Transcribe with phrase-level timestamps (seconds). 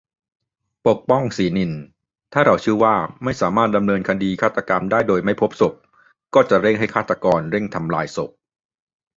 [0.87, 1.71] ปกป้อง ศรีสนิท:
[2.33, 5.73] ถ้าเราเชื่อว่าไม่สามารถดำเนินคดีฆาตกรรมได้โดยไม่พบศพ
[6.35, 8.29] ก็จะเร่งให้ฆาตกรเร่งทำลายศพ